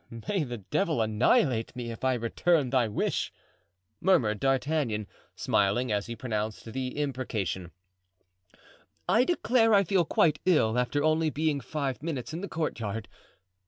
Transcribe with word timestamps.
"May 0.27 0.43
the 0.43 0.57
devil 0.57 0.99
annihilate 0.99 1.75
me 1.75 1.91
if 1.91 2.03
I 2.03 2.15
return 2.15 2.71
thy 2.71 2.87
wish!" 2.87 3.31
murmured 3.99 4.39
D'Artagnan, 4.39 5.05
smiling 5.35 5.91
as 5.91 6.07
he 6.07 6.15
pronounced 6.15 6.73
the 6.73 6.97
imprecation; 6.97 7.69
"I 9.07 9.23
declare 9.25 9.75
I 9.75 9.83
feel 9.83 10.03
quite 10.03 10.39
ill 10.43 10.79
after 10.79 11.03
only 11.03 11.29
being 11.29 11.59
five 11.61 12.01
minutes 12.01 12.33
in 12.33 12.41
the 12.41 12.49
courtyard. 12.49 13.07